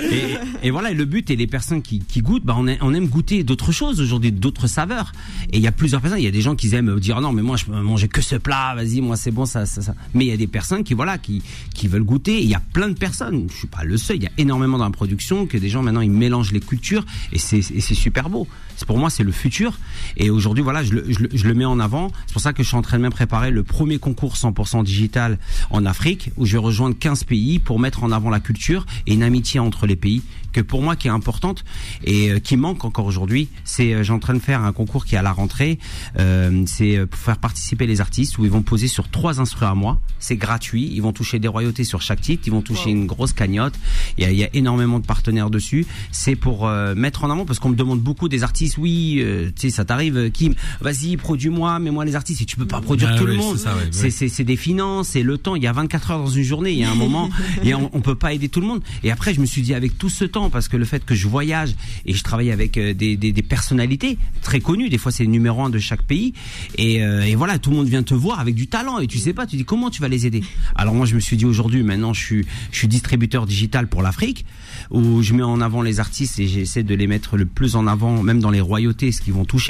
Et, 0.00 0.66
et 0.66 0.70
voilà, 0.70 0.90
et 0.90 0.94
le 0.94 1.04
but 1.04 1.30
et 1.30 1.36
les 1.36 1.46
personnes 1.46 1.82
qui, 1.82 1.98
qui 2.00 2.20
goûtent, 2.22 2.44
bah 2.44 2.54
on, 2.56 2.66
aime, 2.66 2.78
on 2.80 2.94
aime 2.94 3.06
goûter 3.08 3.42
d'autres 3.44 3.72
choses 3.72 4.00
aujourd'hui, 4.00 4.32
d'autres 4.32 4.66
saveurs. 4.66 5.12
Et 5.52 5.58
il 5.58 5.62
y 5.62 5.66
a 5.66 5.72
plusieurs 5.72 6.00
personnes, 6.00 6.18
il 6.20 6.24
y 6.24 6.28
a 6.28 6.30
des 6.32 6.40
gens 6.40 6.54
qui 6.56 6.74
aiment 6.74 6.98
dire 7.00 7.20
non 7.20 7.32
mais 7.32 7.42
moi 7.42 7.56
je 7.56 7.66
peux 7.66 7.72
manger 7.72 8.08
que 8.08 8.22
ce 8.22 8.36
plat, 8.36 8.74
vas-y 8.74 9.00
moi 9.00 9.16
c'est 9.16 9.30
bon 9.30 9.44
ça, 9.46 9.66
ça 9.66 9.82
ça. 9.82 9.94
Mais 10.14 10.24
il 10.24 10.28
y 10.28 10.32
a 10.32 10.36
des 10.36 10.46
personnes 10.46 10.84
qui 10.84 10.94
voilà 10.94 11.18
qui 11.18 11.42
qui 11.74 11.88
veulent 11.88 12.04
goûter. 12.04 12.40
Il 12.40 12.48
y 12.48 12.54
a 12.54 12.60
plein 12.72 12.88
de 12.88 12.94
personnes, 12.98 13.46
je 13.52 13.56
suis 13.56 13.66
pas 13.68 13.84
le 13.84 13.96
seul, 13.96 14.16
il 14.16 14.22
y 14.22 14.26
a 14.26 14.30
énormément 14.38 14.78
dans 14.78 14.84
la 14.84 14.90
production 14.90 15.46
que 15.46 15.58
des 15.58 15.68
gens 15.68 15.82
maintenant 15.82 16.00
ils 16.00 16.10
mélangent 16.10 16.52
les 16.52 16.60
cultures 16.60 17.04
et 17.32 17.38
c'est 17.38 17.60
super 17.94 18.30
beau. 18.30 18.46
C'est 18.76 18.86
pour 18.86 18.98
moi 18.98 19.10
c'est 19.10 19.24
le 19.24 19.32
futur. 19.32 19.78
Et 20.16 20.30
aujourd'hui 20.30 20.62
voilà 20.62 20.82
je 20.82 20.92
le, 20.92 21.04
je, 21.08 21.20
le, 21.20 21.28
je 21.32 21.46
le 21.46 21.54
mets 21.54 21.64
en 21.64 21.80
avant. 21.80 22.10
C'est 22.26 22.32
pour 22.32 22.42
ça 22.42 22.52
que 22.52 22.62
je 22.62 22.68
suis 22.68 22.76
en 22.76 22.82
train 22.82 22.96
de 22.98 23.02
même 23.02 23.12
préparer 23.12 23.50
le 23.50 23.62
premier 23.62 23.98
concours 23.98 24.34
100% 24.34 24.84
digital 24.84 25.38
en 25.70 25.86
Afrique 25.86 26.30
où 26.36 26.46
je 26.46 26.52
vais 26.52 26.58
rejoindre 26.58 26.96
15 26.98 27.24
pays 27.24 27.58
pour 27.58 27.78
mettre 27.78 28.02
en 28.02 28.10
avant 28.12 28.30
la 28.30 28.40
culture 28.40 28.86
et 29.06 29.14
une 29.14 29.22
amitié 29.22 29.60
entre 29.60 29.86
les 29.86 29.96
pays 29.96 30.22
que 30.52 30.60
pour 30.60 30.82
moi 30.82 30.96
qui 30.96 31.06
est 31.06 31.12
importante 31.12 31.64
et 32.02 32.30
euh, 32.32 32.38
qui 32.40 32.56
manque 32.56 32.84
encore 32.84 33.06
aujourd'hui. 33.06 33.48
C'est 33.64 33.94
euh, 33.94 34.02
j'ai 34.02 34.12
en 34.12 34.18
train 34.18 34.34
de 34.34 34.40
faire 34.40 34.64
un 34.64 34.72
concours 34.72 35.04
qui 35.04 35.14
est 35.14 35.18
à 35.18 35.22
la 35.22 35.30
rentrée. 35.32 35.78
Euh, 36.18 36.64
c'est 36.66 36.96
euh, 36.96 37.06
pour 37.06 37.20
faire 37.20 37.38
participer 37.38 37.86
les 37.86 38.00
artistes 38.00 38.36
où 38.38 38.44
ils 38.44 38.50
vont 38.50 38.62
poser 38.62 38.88
sur 38.88 39.08
trois 39.08 39.40
instruments 39.40 39.60
à 39.70 39.74
moi. 39.74 40.00
C'est 40.18 40.36
gratuit. 40.36 40.90
Ils 40.92 41.02
vont 41.02 41.12
toucher 41.12 41.38
des 41.38 41.48
royautés 41.48 41.84
sur 41.84 42.02
chaque 42.02 42.20
titre. 42.20 42.44
Ils 42.46 42.50
vont 42.50 42.62
toucher 42.62 42.90
une 42.90 43.06
grosse 43.06 43.32
cagnotte. 43.32 43.74
Il 44.18 44.24
y 44.24 44.26
a, 44.26 44.30
il 44.30 44.38
y 44.38 44.44
a 44.44 44.48
énormément 44.54 44.98
de 44.98 45.06
partenaires 45.06 45.50
dessus. 45.50 45.86
C'est 46.12 46.36
pour 46.36 46.66
euh, 46.66 46.94
mettre 46.94 47.24
en 47.24 47.30
avant 47.30 47.44
parce 47.44 47.58
qu'on 47.58 47.70
me 47.70 47.76
demande 47.76 48.00
beaucoup 48.00 48.28
des 48.28 48.42
artistes. 48.42 48.78
Oui, 48.78 49.20
euh, 49.20 49.50
tu 49.54 49.62
sais 49.62 49.70
ça 49.80 49.84
t'arrive, 49.86 50.16
euh, 50.18 50.28
Kim. 50.28 50.54
Vas-y, 50.82 51.16
produis-moi, 51.16 51.78
mets-moi 51.78 52.04
les 52.04 52.14
artistes. 52.14 52.42
Et 52.42 52.44
tu 52.44 52.56
peux 52.56 52.66
pas 52.66 52.82
produire 52.82 53.12
Ah 53.14 53.18
tout 53.18 53.24
oui, 53.24 53.30
le 53.30 53.36
monde. 53.36 53.56
c'est 53.90 54.44
des 54.44 54.56
finances, 54.56 55.08
c'est 55.08 55.22
le 55.22 55.38
temps. 55.38 55.56
Il 55.56 55.62
y 55.62 55.66
a 55.66 55.72
24 55.72 56.10
heures 56.10 56.18
dans 56.18 56.26
une 56.28 56.44
journée. 56.44 56.72
Il 56.72 56.78
y 56.78 56.84
a 56.84 56.90
un 56.90 56.94
moment, 56.94 57.30
et 57.64 57.74
on, 57.74 57.90
on 57.94 58.00
peut 58.02 58.14
pas 58.14 58.34
aider 58.34 58.50
tout 58.50 58.60
le 58.60 58.66
monde. 58.66 58.82
Et 59.02 59.10
après, 59.10 59.32
je 59.32 59.40
me 59.40 59.46
suis 59.46 59.62
dit 59.62 59.72
avec 59.72 59.96
tout 59.96 60.10
ce 60.10 60.24
temps, 60.26 60.50
parce 60.50 60.68
que 60.68 60.76
le 60.76 60.84
fait 60.84 61.02
que 61.04 61.14
je 61.14 61.26
voyage 61.28 61.74
et 62.04 62.12
je 62.12 62.22
travaille 62.22 62.50
avec 62.50 62.76
euh, 62.76 62.92
des, 62.92 63.16
des, 63.16 63.32
des 63.32 63.42
personnalités 63.42 64.18
très 64.42 64.60
connues, 64.60 64.90
des 64.90 64.98
fois 64.98 65.12
c'est 65.12 65.24
le 65.24 65.30
numéro 65.30 65.62
un 65.62 65.70
de 65.70 65.78
chaque 65.78 66.02
pays, 66.02 66.34
et, 66.76 67.02
euh, 67.02 67.22
et 67.22 67.34
voilà, 67.36 67.58
tout 67.58 67.70
le 67.70 67.76
monde 67.76 67.88
vient 67.88 68.02
te 68.02 68.14
voir 68.14 68.38
avec 68.40 68.54
du 68.54 68.66
talent 68.66 68.98
et 68.98 69.06
tu 69.06 69.18
sais 69.18 69.32
pas, 69.32 69.46
tu 69.46 69.56
dis 69.56 69.64
comment 69.64 69.88
tu 69.88 70.02
vas 70.02 70.08
les 70.08 70.26
aider? 70.26 70.42
Alors 70.74 70.94
moi, 70.94 71.06
je 71.06 71.14
me 71.14 71.20
suis 71.20 71.36
dit 71.38 71.46
aujourd'hui, 71.46 71.82
maintenant, 71.82 72.12
je 72.12 72.20
suis 72.20 72.46
je 72.70 72.78
suis 72.78 72.88
distributeur 72.88 73.46
digital 73.46 73.88
pour 73.88 74.02
l'Afrique, 74.02 74.44
où 74.90 75.22
je 75.22 75.32
mets 75.34 75.42
en 75.42 75.60
avant 75.62 75.80
les 75.82 76.00
artistes 76.00 76.38
et 76.38 76.46
j'essaie 76.46 76.82
de 76.82 76.94
les 76.94 77.06
mettre 77.06 77.36
le 77.36 77.46
plus 77.46 77.76
en 77.76 77.86
avant, 77.86 78.22
même 78.22 78.40
dans 78.40 78.50
les 78.50 78.60
royautés, 78.60 79.12
ce 79.12 79.20
qu'ils 79.20 79.32
vont 79.32 79.44
toucher 79.44 79.69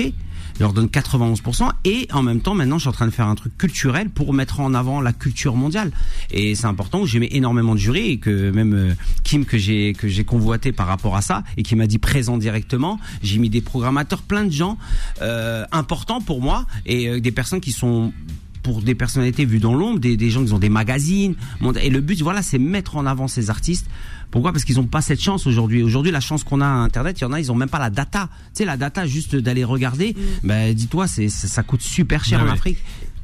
je 0.55 0.61
leur 0.61 0.73
donne 0.73 0.87
91% 0.87 1.71
et 1.85 2.09
en 2.13 2.23
même 2.23 2.41
temps 2.41 2.55
maintenant 2.55 2.77
je 2.79 2.83
suis 2.83 2.89
en 2.89 2.93
train 2.93 3.07
de 3.07 3.13
faire 3.13 3.27
un 3.27 3.35
truc 3.35 3.57
culturel 3.57 4.11
pour 4.11 4.33
mettre 4.35 4.61
en 4.61 4.75
avant 4.75 5.01
la 5.01 5.13
culture 5.13 5.57
mondiale. 5.57 5.91
Et 6.31 6.55
c'est 6.55 6.67
important 6.67 7.01
où 7.01 7.07
j'ai 7.07 7.19
mis 7.19 7.29
énormément 7.31 7.75
de 7.75 7.81
jurys 7.81 8.11
et 8.11 8.19
que 8.19 8.51
même 8.51 8.75
euh, 8.75 8.95
Kim 9.25 9.45
que 9.45 9.59
j'ai 9.59 9.95
que 9.95 10.09
j'ai 10.09 10.25
convoité 10.25 10.73
par 10.73 10.87
rapport 10.87 11.17
à 11.17 11.23
ça 11.23 11.45
et 11.57 11.63
qui 11.63 11.77
m'a 11.77 11.87
dit 11.87 11.99
présent 11.99 12.37
directement 12.37 12.99
j'ai 13.23 13.39
mis 13.39 13.51
des 13.51 13.61
programmateurs 13.61 14.23
plein 14.23 14.45
de 14.45 14.53
gens 14.53 14.77
euh, 15.23 15.65
importants 15.73 16.21
pour 16.21 16.43
moi 16.43 16.67
et 16.87 17.09
euh, 17.09 17.21
des 17.21 17.33
personnes 17.33 17.61
qui 17.61 17.73
sont 17.73 18.13
pour 18.63 18.83
des 18.83 18.95
personnalités 18.95 19.45
vues 19.45 19.59
dans 19.59 19.75
l'ombre, 19.75 19.99
des, 20.01 20.17
des 20.17 20.31
gens 20.31 20.45
qui 20.45 20.53
ont 20.53 20.59
des 20.59 20.69
magazines. 20.69 21.35
Et 21.83 21.91
le 21.91 22.01
but, 22.01 22.21
voilà, 22.23 22.43
c'est 22.43 22.59
mettre 22.59 22.97
en 22.97 23.07
avant 23.07 23.29
ces 23.29 23.51
artistes. 23.51 23.87
Pourquoi? 24.31 24.53
Parce 24.53 24.65
qu'ils 24.65 24.77
n'ont 24.77 24.87
pas 24.87 25.01
cette 25.03 25.21
chance 25.21 25.47
aujourd'hui. 25.47 25.83
Aujourd'hui, 25.83 26.13
la 26.13 26.21
chance 26.21 26.45
qu'on 26.45 26.61
a 26.61 26.67
à 26.67 26.71
Internet, 26.71 27.19
il 27.21 27.23
y 27.23 27.25
en 27.25 27.33
a, 27.33 27.41
ils 27.41 27.51
ont 27.51 27.57
même 27.57 27.69
pas 27.69 27.79
la 27.79 27.91
data. 27.91 28.29
Tu 28.55 28.59
sais, 28.59 28.65
la 28.65 28.77
data, 28.77 29.07
juste 29.07 29.35
d'aller 29.35 29.65
regarder, 29.65 30.15
ben, 30.45 30.73
dis-toi, 30.75 31.07
c'est, 31.09 31.29
ça, 31.29 31.49
ça 31.49 31.63
coûte 31.63 31.83
super 31.83 32.25
cher 32.25 32.39
Ouais, 32.39 32.45
en 32.45 32.49
ouais. 32.49 32.59
Afrique. 32.59 32.79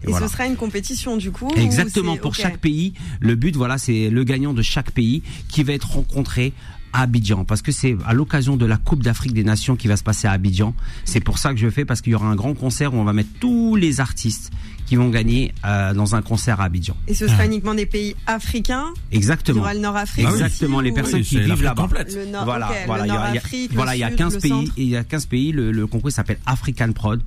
Et 0.07 0.13
ce 0.13 0.29
sera 0.29 0.47
une 0.47 0.57
compétition 0.57 1.17
du 1.17 1.33
coup 1.33 1.49
ou 1.49 1.59
Exactement, 1.59 2.17
pour 2.17 2.35
chaque 2.35 2.59
pays. 2.59 2.93
Le 3.21 3.35
but, 3.35 3.57
voilà, 3.57 3.79
c'est 3.79 4.09
le 4.11 4.25
gagnant 4.25 4.53
de 4.55 4.63
chaque 4.63 4.91
pays 4.93 5.23
qui 5.49 5.63
va 5.65 5.73
être 5.73 5.91
rencontré 5.93 6.53
à 6.97 7.03
Abidjan 7.03 7.45
parce 7.45 7.61
que 7.63 7.73
c'est 7.73 7.97
à 8.07 8.15
l'occasion 8.15 8.57
de 8.57 8.65
la 8.67 8.77
Coupe 8.79 9.03
d'Afrique 9.03 9.33
des 9.35 9.45
Nations 9.45 9.77
qui 9.77 9.87
va 9.89 9.97
se 9.97 10.03
passer 10.03 10.27
à 10.27 10.33
Abidjan. 10.33 10.75
C'est 11.05 11.21
pour 11.21 11.39
ça 11.39 11.53
que 11.53 11.59
je 11.59 11.69
fais 11.69 11.85
parce 11.85 12.01
qu'il 12.01 12.13
y 12.13 12.15
aura 12.15 12.27
un 12.27 12.35
grand 12.37 12.55
concert 12.55 12.95
où 12.95 12.97
on 12.97 13.05
va 13.05 13.13
mettre 13.13 13.31
tous 13.39 13.77
les 13.77 14.01
artistes 14.01 14.51
qui 14.87 14.97
vont 14.97 15.11
gagner 15.11 15.53
euh, 15.65 15.93
dans 15.95 16.15
un 16.15 16.23
concert 16.23 16.61
à 16.61 16.65
Abidjan. 16.65 16.97
Et 17.09 17.15
ce 17.15 17.27
sera 17.29 17.45
uniquement 17.45 17.75
des 17.75 17.87
pays 17.87 18.15
africains. 18.27 18.95
Il 19.11 19.15
y 19.15 19.19
Exactement. 19.19 19.61
aura 19.61 19.75
le 19.75 19.81
Nord-Afrique. 19.81 20.25
Ah 20.27 20.31
oui. 20.33 20.41
Exactement, 20.41 20.77
aussi, 20.79 20.85
les 20.87 20.93
personnes 20.93 21.21
Oui, 21.21 21.27
qui 21.27 21.41
vivent 21.41 21.63
là-bas. 21.63 21.89
Nord, 22.31 22.45
Voilà, 22.45 22.69
ok, 22.71 22.77
voilà, 22.87 23.03
le 23.05 23.09
il 23.09 23.15
y 23.15 23.17
a- 23.17 23.69
voilà, 23.75 23.97
il 23.97 23.99
y 23.99 24.05
a 24.05 24.09
Sud, 24.09 24.17
15 24.17 24.35
le 24.35 24.41
pays, 24.41 24.73
il 24.77 24.89
y 24.89 24.97
a 24.97 25.05
15 25.05 25.27
pays, 25.27 25.53
le, 25.53 25.73
le 25.73 25.87
concours 25.87 26.13
s'appelle 26.13 26.39
African 26.47 26.93
Prod. 26.93 27.21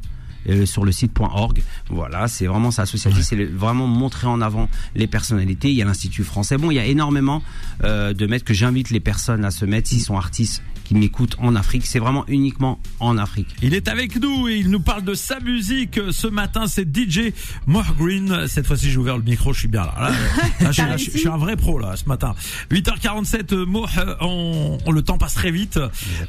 Euh, 0.48 0.66
sur 0.66 0.86
le 0.86 0.92
site 0.92 1.12
.org. 1.20 1.62
Voilà, 1.90 2.28
c'est 2.28 2.48
vraiment 2.48 2.72
ça 2.72 2.84
associatif, 2.84 3.24
c'est 3.24 3.44
vraiment 3.46 3.88
montrer 3.88 4.28
en 4.28 4.42
avant 4.42 4.70
les 4.96 5.08
personnalités. 5.08 5.70
Il 5.70 5.76
y 5.76 5.82
a 5.82 5.86
l'Institut 5.86 6.24
français. 6.24 6.58
Bon, 6.58 6.72
il 6.72 6.76
y 6.76 6.80
a 6.80 6.86
énormément 6.86 7.42
euh, 7.84 8.14
de 8.14 8.26
maîtres 8.26 8.46
que 8.46 8.54
j'invite 8.54 8.90
les 8.90 9.00
personnes 9.00 9.44
à 9.46 9.52
se 9.52 9.66
mettre 9.66 9.90
s'ils 9.90 10.02
sont 10.02 10.18
artistes 10.18 10.64
qui 10.90 10.96
m'écoutent 10.96 11.36
en 11.38 11.56
Afrique. 11.56 11.86
C'est 11.86 12.00
vraiment 12.00 12.26
uniquement 12.28 12.80
en 13.00 13.20
Afrique. 13.20 13.46
Il 13.62 13.76
est 13.76 13.88
avec 13.88 14.16
nous 14.20 14.48
et 14.48 14.56
il 14.58 14.72
nous 14.72 14.80
parle 14.80 15.04
de 15.04 15.14
sa 15.14 15.40
musique. 15.40 16.00
Ce 16.10 16.26
matin, 16.26 16.66
c'est 16.66 16.84
DJ 16.98 17.32
Green. 18.00 18.48
Cette 18.48 18.66
fois-ci, 18.66 18.90
j'ai 18.90 18.98
ouvert 18.98 19.16
le 19.18 19.22
micro, 19.24 19.54
je 19.54 19.60
suis 19.60 19.68
bien 19.68 19.84
là. 19.84 19.94
Là, 20.00 20.10
là, 20.62 20.72
je, 20.72 20.72
suis, 20.72 20.82
là, 20.82 20.98
je 20.98 21.04
suis- 21.04 21.12
je 21.12 21.18
suis 21.20 21.28
un 21.28 21.38
vrai 21.38 21.56
pro 21.58 21.78
là 21.78 21.96
ce 21.96 22.06
matin. 22.06 22.34
8h47, 22.72 23.54
euh, 23.54 23.66
Mo, 23.68 23.86
euh, 24.00 24.16
on, 24.22 24.80
on- 24.84 24.92
le 24.92 25.02
temps 25.04 25.20
passe 25.20 25.36
très 25.36 25.52
vite. 25.52 25.80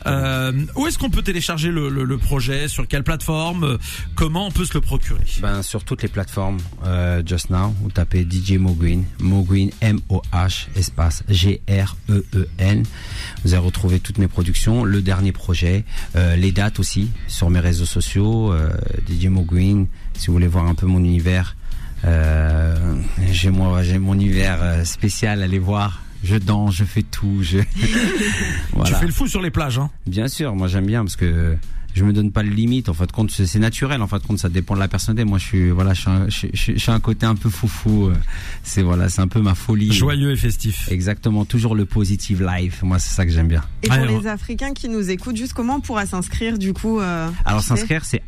Euh, 0.07 0.53
où 0.77 0.87
est-ce 0.87 0.99
qu'on 0.99 1.09
peut 1.09 1.23
télécharger 1.23 1.71
le, 1.71 1.89
le- 1.89 2.05
le 2.05 2.19
projet? 2.19 2.69
Sur 2.69 2.87
quelle 2.87 3.03
plateforme? 3.03 3.79
Comment 4.15 4.49
on 4.49 4.51
peut 4.51 4.67
se 4.67 4.75
le 4.75 4.83
procurer? 4.83 5.25
Ben, 5.41 5.63
sur 5.63 5.85
toutes 5.85 6.03
les 6.03 6.09
plateformes, 6.09 6.59
euh, 6.85 7.23
Just 7.25 7.49
Now, 7.49 7.75
vous 7.81 7.91
tapez 7.91 8.27
DJ 8.31 8.59
Moguin, 8.59 9.05
Moguin, 9.21 9.69
M-O-H, 9.81 10.67
espace 10.77 11.23
G-R-E-E-N. 11.31 12.83
Vous 13.45 13.55
allez 13.55 13.65
retrouver 13.65 14.01
toutes 14.01 14.19
mes 14.19 14.29
productions, 14.29 14.50
le 14.85 15.03
dernier 15.03 15.33
projet, 15.33 15.85
euh, 16.17 16.37
les 16.37 16.53
dates 16.53 16.79
aussi, 16.79 17.11
sur 17.27 17.51
mes 17.51 17.61
réseaux 17.61 17.87
sociaux, 17.87 18.53
euh, 18.53 18.71
DJ 19.09 19.27
Moguin, 19.27 19.87
si 20.15 20.27
vous 20.27 20.33
voulez 20.35 20.49
voir 20.49 20.67
un 20.67 20.75
peu 20.75 20.87
mon 20.87 20.99
univers. 20.99 21.57
Euh, 22.05 22.77
j'ai 23.31 23.51
mon 23.51 24.15
univers 24.15 24.59
euh, 24.63 24.85
spécial, 24.85 25.43
allez 25.43 25.59
voir. 25.59 26.03
Je 26.23 26.37
danse, 26.37 26.75
je 26.75 26.85
fais 26.85 27.03
tout, 27.03 27.39
je. 27.43 27.59
Tu 28.85 28.95
fais 28.95 29.07
le 29.07 29.13
fou 29.13 29.27
sur 29.27 29.41
les 29.41 29.51
plages, 29.51 29.79
hein 29.79 29.91
Bien 30.07 30.29
sûr, 30.29 30.55
moi 30.55 30.69
j'aime 30.69 30.87
bien 30.87 31.03
parce 31.03 31.17
que 31.17 31.57
je 31.95 32.05
me 32.05 32.13
donne 32.13 32.31
pas 32.31 32.43
de 32.43 32.49
limite. 32.49 32.89
En 32.89 32.95
fin 32.95 33.07
de 33.07 33.13
compte, 33.13 33.31
c'est 33.31 33.59
naturel. 33.59 34.01
En 34.03 34.07
fin 34.07 34.19
de 34.19 34.23
compte, 34.23 34.39
ça 34.39 34.49
dépend 34.49 34.75
de 34.75 34.81
la 34.81 34.89
personnalité. 34.89 35.25
Moi, 35.29 35.39
je 35.39 35.45
suis 35.45 35.71
voilà, 35.71 35.93
je 35.95 36.01
suis 36.03 36.11
un, 36.11 36.29
je, 36.29 36.47
je- 36.53 36.73
je 36.73 36.79
suis 36.79 36.91
un 36.91 37.01
côté 37.01 37.27
un 37.27 37.35
peu 37.35 37.51
foufou. 37.51 38.07
euh, 38.09 38.15
C'est 38.63 38.83
voilà, 38.83 39.09
c'est 39.09 39.21
un 39.21 39.29
peu 39.29 39.41
ma 39.41 39.55
folie. 39.55 39.93
Joyeux 39.93 40.31
et 40.33 40.37
festif. 40.37 40.89
Exactement, 40.91 41.45
toujours 41.45 41.75
le 41.75 41.85
positive 41.85 42.43
life. 42.47 42.83
Moi, 42.83 42.99
c'est 42.99 43.15
ça 43.15 43.25
que 43.27 43.33
j'aime 43.33 43.49
bien. 43.49 43.63
Et 43.83 43.89
pour 43.89 43.97
Alors- 43.97 44.21
les 44.21 44.27
Africains 44.27 44.73
qui 44.73 44.89
nous 44.89 45.11
écoutent, 45.11 45.37
juste 45.37 45.53
comment 45.53 45.77
on 45.77 45.81
pourra 45.81 46.07
s'inscrire 46.07 46.59
du 46.59 46.73
coup 46.73 47.01
euh, 47.01 47.29
Alors 47.45 47.63
s'inscrire, 47.63 48.05
c'est 48.05 48.23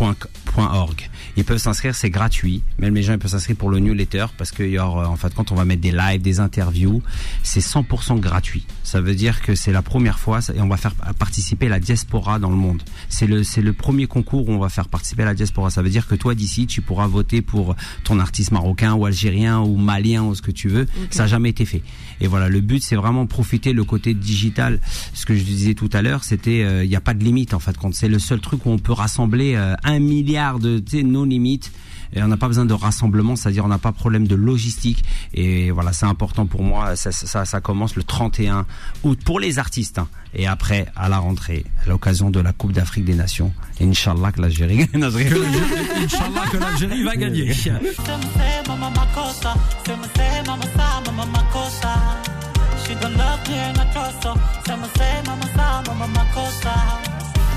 africapod.org. 0.00 1.10
Ils 1.36 1.44
peuvent 1.44 1.58
s'inscrire, 1.58 1.94
c'est 1.94 2.10
gratuit. 2.10 2.62
Même 2.78 2.94
les 2.94 3.02
gens 3.02 3.12
ils 3.12 3.18
peuvent 3.18 3.30
s'inscrire 3.30 3.56
pour 3.56 3.70
le 3.70 3.78
newsletter 3.78 4.26
parce 4.36 4.50
que 4.50 4.62
y 4.62 4.78
aura, 4.78 5.08
en 5.08 5.16
fait, 5.16 5.32
quand 5.34 5.52
on 5.52 5.54
va 5.54 5.64
mettre 5.64 5.82
des 5.82 5.92
lives, 5.92 6.22
des 6.22 6.40
interviews, 6.40 7.02
c'est 7.42 7.60
100% 7.60 8.18
gratuit. 8.20 8.66
Ça 8.82 9.00
veut 9.00 9.14
dire 9.14 9.40
que 9.42 9.54
c'est 9.54 9.72
la 9.72 9.82
première 9.82 10.18
fois 10.18 10.40
et 10.54 10.60
on 10.60 10.68
va 10.68 10.76
faire 10.76 10.94
participer 11.18 11.68
la 11.68 11.80
diaspora 11.80 12.38
dans 12.38 12.50
le 12.50 12.56
monde. 12.56 12.82
C'est 13.08 13.26
le 13.26 13.44
c'est 13.44 13.62
le 13.62 13.72
premier 13.72 14.06
concours 14.06 14.48
où 14.48 14.52
on 14.52 14.58
va 14.58 14.68
faire 14.68 14.88
participer 14.88 15.24
la 15.24 15.34
diaspora. 15.34 15.70
Ça 15.70 15.82
veut 15.82 15.90
dire 15.90 16.06
que 16.06 16.14
toi 16.14 16.34
d'ici, 16.34 16.66
tu 16.66 16.80
pourras 16.80 17.06
voter 17.06 17.42
pour 17.42 17.76
ton 18.04 18.18
artiste 18.18 18.52
marocain 18.52 18.94
ou 18.94 19.06
algérien 19.06 19.60
ou 19.60 19.76
malien 19.76 20.24
ou 20.24 20.34
ce 20.34 20.42
que 20.42 20.50
tu 20.50 20.68
veux. 20.68 20.86
Ça 21.10 21.24
n'a 21.24 21.28
jamais 21.28 21.50
été 21.50 21.64
fait. 21.64 21.82
Et 22.20 22.26
voilà, 22.26 22.48
le 22.48 22.60
but 22.60 22.82
c'est 22.82 22.96
vraiment 22.96 23.26
profiter 23.26 23.72
le 23.72 23.84
côté 23.84 24.14
digital. 24.14 24.80
Ce 25.14 25.24
que 25.24 25.34
je 25.34 25.42
disais 25.42 25.74
tout 25.74 25.90
à 25.92 26.02
l'heure, 26.02 26.24
c'était 26.24 26.62
euh, 26.62 26.84
il 26.84 26.90
n'y 26.90 26.96
a 26.96 27.00
pas 27.00 27.14
de 27.14 27.24
limite 27.24 27.54
en 27.54 27.60
fait. 27.60 27.76
Quand 27.76 27.94
c'est 27.94 28.08
le 28.08 28.18
seul 28.18 28.40
truc 28.40 28.66
où 28.66 28.70
on 28.70 28.78
peut 28.78 28.92
rassembler 28.92 29.54
euh, 29.54 29.74
un 29.90 30.00
milliard 30.00 30.58
de 30.58 30.82
nos 31.02 31.24
limites. 31.24 31.72
Et 32.12 32.22
on 32.22 32.28
n'a 32.28 32.36
pas 32.36 32.48
besoin 32.48 32.64
de 32.64 32.74
rassemblement, 32.74 33.36
c'est-à-dire 33.36 33.64
on 33.64 33.68
n'a 33.68 33.78
pas 33.78 33.92
problème 33.92 34.26
de 34.26 34.34
logistique. 34.34 35.04
Et 35.32 35.70
voilà, 35.70 35.92
c'est 35.92 36.06
important 36.06 36.46
pour 36.46 36.62
moi. 36.62 36.96
Ça, 36.96 37.12
ça, 37.12 37.60
commence 37.60 37.94
le 37.94 38.02
31 38.02 38.66
août 39.04 39.20
pour 39.24 39.38
les 39.38 39.58
artistes. 39.58 39.98
hein. 39.98 40.08
Et 40.34 40.46
après, 40.46 40.86
à 40.96 41.08
la 41.08 41.18
rentrée, 41.18 41.64
à 41.84 41.88
l'occasion 41.88 42.30
de 42.30 42.40
la 42.40 42.52
Coupe 42.52 42.72
d'Afrique 42.72 43.04
des 43.04 43.14
Nations. 43.14 43.52
Inch'Allah 43.80 44.32
que 44.32 44.40
l'Algérie 44.42 44.76
gagne. 44.76 45.04
Inch'Allah 45.04 46.46
que 46.50 46.56
l'Algérie 46.56 47.04
va 47.04 47.16
gagner. 47.16 47.50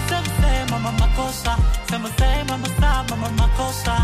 sema 0.09 0.27
sema 0.41 0.91
makosa 0.91 1.57
sema 1.89 2.09
sema 2.17 2.57
sema 2.57 3.29
makosa 3.37 3.97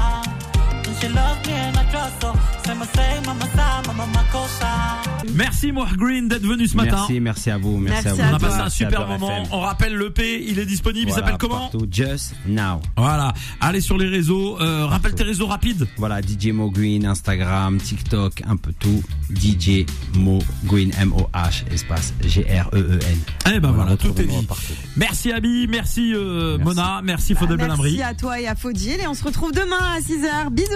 Merci 5.35 5.71
More 5.71 5.95
Green 5.95 6.27
d'être 6.27 6.45
venu 6.45 6.67
ce 6.67 6.75
matin. 6.75 6.97
Merci, 6.97 7.19
merci 7.19 7.49
à 7.51 7.57
vous. 7.57 7.77
Merci, 7.77 8.05
Merci 8.05 8.21
à 8.21 8.25
vous. 8.25 8.31
On 8.31 8.35
a 8.35 8.39
passé 8.39 8.59
un 8.59 8.69
super 8.69 9.07
moment. 9.07 9.43
On 9.51 9.59
rappelle 9.59 9.95
le 9.95 10.11
P, 10.11 10.43
il 10.47 10.59
est 10.59 10.65
disponible. 10.65 11.09
il 11.09 11.13
Voilà, 11.13 11.25
s'appelle 11.25 11.37
comment 11.39 11.69
partout. 11.69 11.87
Just 11.91 12.33
Now. 12.47 12.81
Voilà. 12.97 13.33
Allez 13.61 13.81
sur 13.81 13.97
les 13.97 14.07
réseaux. 14.07 14.59
Euh, 14.61 14.85
rappelle 14.85 15.13
tes 15.15 15.23
réseaux 15.23 15.47
rapides. 15.47 15.87
Voilà, 15.97 16.21
DJ 16.21 16.47
Mo 16.47 16.69
Green, 16.69 17.05
Instagram, 17.05 17.77
TikTok, 17.77 18.43
un 18.47 18.57
peu 18.57 18.73
tout. 18.79 19.01
DJ 19.33 19.85
Mo 20.15 20.39
Green, 20.65 20.91
M-O-H, 20.99 21.63
espace 21.71 22.13
G-R-E-E-N. 22.25 23.19
Eh 23.53 23.59
ben 23.59 23.71
voilà, 23.71 23.95
tout 23.97 24.19
est 24.19 24.25
dit. 24.25 24.45
partout. 24.45 24.73
Merci 24.97 25.31
Abi, 25.31 25.67
merci, 25.67 26.13
euh, 26.13 26.57
Merci. 26.57 26.63
Mona, 26.63 27.01
merci 27.03 27.35
Faudel 27.35 27.57
Bah, 27.57 27.65
Belambri. 27.65 27.95
Merci 27.97 28.03
à 28.03 28.13
toi 28.13 28.39
et 28.39 28.47
à 28.47 28.55
Faudil 28.55 28.99
et 29.01 29.07
on 29.07 29.13
se 29.13 29.23
retrouve 29.23 29.51
demain 29.51 29.77
à 29.95 29.99
6h. 29.99 30.49
Bisous 30.51 30.69